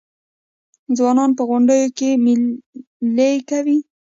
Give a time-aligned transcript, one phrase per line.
[0.97, 3.77] ځوانان په غونډیو کې میلې کوي.